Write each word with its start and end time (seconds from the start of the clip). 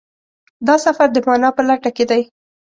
دا 0.67 0.75
سفر 0.85 1.07
د 1.11 1.17
مانا 1.25 1.49
په 1.55 1.61
لټه 1.69 1.89
کې 1.97 2.05
دی. 2.11 2.21